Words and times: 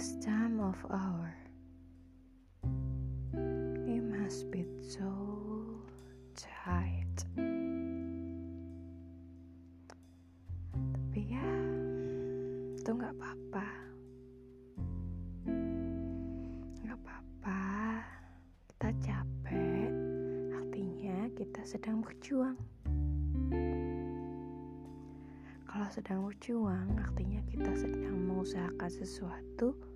this 0.00 0.16
time 0.24 0.58
of 0.64 0.80
hour. 0.88 1.36
You 3.84 4.00
must 4.00 4.50
be 4.50 4.64
so 4.80 5.12
tired. 6.32 7.16
Tapi 10.72 11.20
ya, 11.20 11.52
itu 12.80 12.90
nggak 12.96 13.12
apa-apa. 13.12 13.66
Nggak 16.80 16.96
apa-apa. 17.04 17.60
Kita 18.72 18.88
capek. 19.04 19.92
Artinya 20.64 21.28
kita 21.36 21.60
sedang 21.68 22.00
berjuang. 22.00 22.56
Kalau 25.68 25.88
sedang 25.92 26.24
berjuang, 26.24 26.88
artinya 26.96 27.44
kita 27.52 27.68
sedang 27.76 28.16
mengusahakan 28.32 28.88
sesuatu 28.88 29.89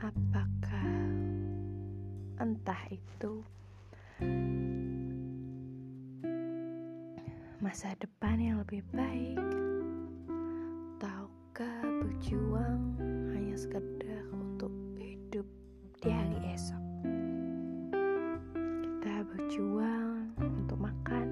apakah 0.00 1.12
entah 2.40 2.82
itu 2.88 3.44
masa 7.60 7.92
depan 8.00 8.40
yang 8.40 8.56
lebih 8.64 8.80
baik? 8.96 9.36
Tahukah 10.96 11.84
berjuang 12.00 12.96
hanya 13.36 13.56
sekedar 13.60 14.24
untuk 14.32 14.72
hidup 14.96 15.44
di 16.00 16.08
hari 16.08 16.56
esok? 16.56 16.84
Kita 18.80 19.20
berjuang 19.28 20.32
untuk 20.40 20.80
makan 20.80 21.28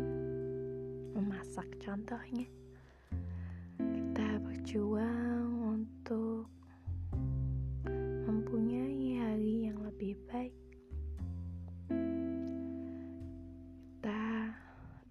memasak 1.16 1.69
contohnya. 1.80 2.44
Kita 3.80 4.28
berjuang 4.44 5.28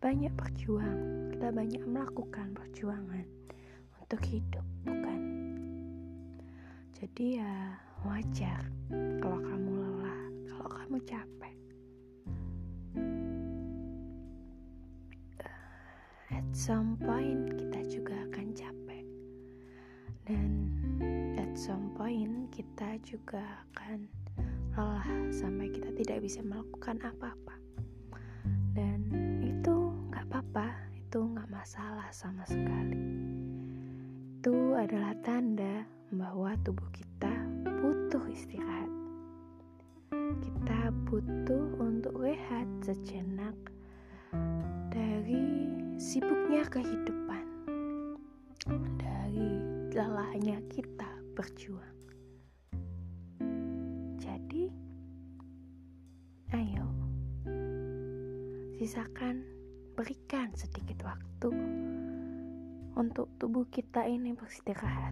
banyak 0.07 0.31
berjuang, 0.39 1.27
kita 1.35 1.51
banyak 1.51 1.83
melakukan 1.83 2.55
perjuangan 2.55 3.27
untuk 3.99 4.23
hidup, 4.23 4.63
bukan? 4.87 5.19
Jadi 6.95 7.43
ya 7.43 7.75
wajar 8.07 8.71
kalau 9.19 9.35
kamu 9.43 9.67
lelah, 9.67 10.21
kalau 10.47 10.69
kamu 10.79 10.97
capek. 11.03 11.55
At 16.31 16.47
some 16.55 16.95
point 17.03 17.59
kita 17.59 17.83
juga 17.91 18.15
akan 18.31 18.55
capek. 18.55 19.03
Dan 20.23 20.71
at 21.35 21.51
some 21.59 21.91
point 21.99 22.47
kita 22.55 22.95
juga 23.03 23.43
akan 23.75 24.07
lelah 24.71 25.11
sampai 25.35 25.67
kita 25.67 25.91
tidak 25.99 26.23
bisa 26.23 26.39
melakukan 26.47 26.95
apa-apa. 27.03 27.59
Dan 28.71 29.26
apa-apa, 30.37 30.69
itu 30.93 31.17
nggak 31.17 31.49
masalah 31.49 32.13
sama 32.13 32.45
sekali. 32.45 33.01
Itu 34.37 34.77
adalah 34.77 35.17
tanda 35.25 35.81
bahwa 36.13 36.53
tubuh 36.61 36.85
kita 36.93 37.33
butuh 37.81 38.21
istirahat. 38.29 38.85
Kita 40.13 40.93
butuh 41.09 41.81
untuk 41.81 42.21
rehat 42.21 42.69
sejenak 42.85 43.57
dari 44.93 45.73
sibuknya 45.97 46.69
kehidupan, 46.69 47.45
dari 49.01 49.57
lelahnya 49.89 50.61
kita 50.69 51.09
berjuang. 51.33 51.97
Jadi, 54.21 54.69
ayo 56.53 56.85
sisakan 58.77 59.56
berikan 59.97 60.53
sedikit 60.53 61.01
waktu 61.09 61.49
untuk 62.93 63.33
tubuh 63.41 63.65
kita 63.73 64.05
ini 64.05 64.37
beristirahat. 64.37 65.09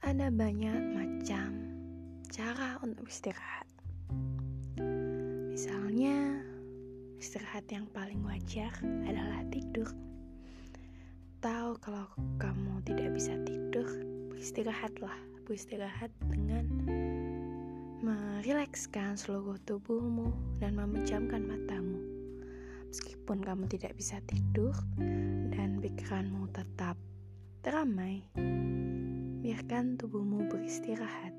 Ada 0.00 0.32
banyak 0.32 0.80
macam 0.96 1.48
cara 2.32 2.80
untuk 2.80 3.12
istirahat. 3.12 3.68
Misalnya, 5.52 6.40
istirahat 7.20 7.68
yang 7.68 7.84
paling 7.92 8.24
wajar 8.24 8.72
adalah 9.04 9.44
tidur. 9.52 9.92
Tahu 11.44 11.76
kalau 11.84 12.08
kamu 12.40 12.80
tidak 12.88 13.12
bisa 13.12 13.36
tidur, 13.44 13.84
beristirahatlah. 14.32 15.28
Beristirahat 15.44 16.08
dengan 16.32 16.61
merilekskan 18.02 19.14
seluruh 19.14 19.62
tubuhmu 19.62 20.58
dan 20.58 20.74
memejamkan 20.74 21.46
matamu. 21.46 22.02
Meskipun 22.90 23.38
kamu 23.38 23.70
tidak 23.70 23.94
bisa 23.94 24.18
tidur 24.26 24.74
dan 25.54 25.78
pikiranmu 25.78 26.50
tetap 26.50 26.98
teramai, 27.62 28.26
biarkan 29.38 29.94
tubuhmu 30.02 30.50
beristirahat. 30.50 31.30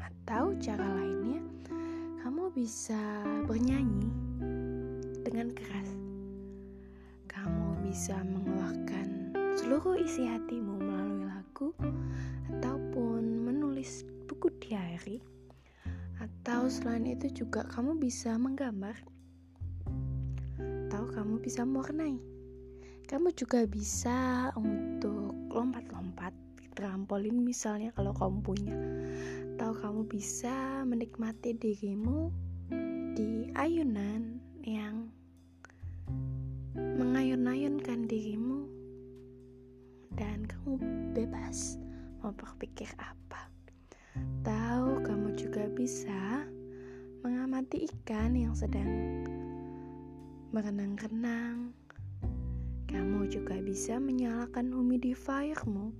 Atau 0.00 0.56
cara 0.64 0.88
lainnya, 0.96 1.44
kamu 2.24 2.48
bisa 2.56 2.98
bernyanyi 3.44 4.08
dengan 5.28 5.52
keras. 5.52 5.92
Kamu 7.28 7.84
bisa 7.84 8.16
mengeluarkan 8.24 9.36
seluruh 9.60 10.00
isi 10.00 10.24
hatimu 10.24 10.80
melalui 10.80 11.28
lagu 11.28 11.76
ataupun 12.48 13.44
menulis 13.44 14.08
diary 14.68 15.24
atau 16.18 16.68
selain 16.68 17.06
itu 17.08 17.30
juga 17.44 17.64
kamu 17.72 17.96
bisa 17.96 18.34
menggambar. 18.36 18.96
Atau 20.58 21.08
kamu 21.14 21.38
bisa 21.40 21.62
mewarnai. 21.62 22.18
Kamu 23.08 23.32
juga 23.32 23.64
bisa 23.64 24.50
untuk 24.58 25.32
lompat-lompat 25.48 26.34
trampolin 26.76 27.40
misalnya 27.46 27.94
kalau 27.94 28.12
kamu 28.12 28.38
punya. 28.42 28.76
Atau 29.56 29.72
kamu 29.78 30.00
bisa 30.10 30.84
menikmati 30.84 31.54
dirimu 31.56 32.34
di 33.14 33.48
ayunan 33.54 34.42
yang 34.66 35.08
mengayun-ayunkan 36.76 38.10
dirimu. 38.10 38.66
Dan 40.18 40.44
kamu 40.50 40.82
bebas 41.14 41.78
mau 42.18 42.34
berpikir 42.34 42.90
apa 42.98 43.46
bisa 45.78 46.42
mengamati 47.22 47.86
ikan 47.86 48.34
yang 48.34 48.50
sedang 48.50 49.22
berenang-renang. 50.50 51.70
Kamu 52.90 53.30
juga 53.30 53.62
bisa 53.62 54.02
menyalakan 54.02 54.74
humidifiermu 54.74 55.94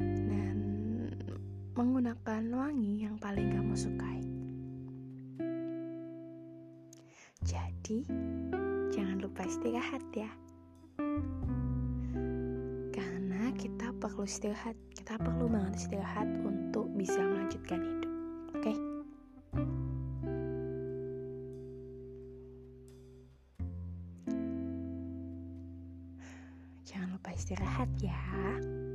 dan 0.00 0.56
menggunakan 1.76 2.42
wangi 2.56 3.04
yang 3.04 3.20
paling 3.20 3.52
kamu 3.52 3.76
sukai. 3.76 4.24
Jadi, 7.44 8.08
jangan 8.96 9.20
lupa 9.20 9.44
istirahat 9.44 10.04
ya 10.16 10.32
kita 13.60 13.92
perlu 14.00 14.24
istirahat 14.24 14.72
kita 14.96 15.20
perlu 15.20 15.52
banget 15.52 15.84
istirahat 15.84 16.24
untuk 16.48 16.88
bisa 16.96 17.20
melanjutkan 17.20 17.84
hidup 17.84 17.99
jangan 27.10 27.18
lupa 27.18 27.34
istirahat 27.34 27.90
ya 27.98 28.86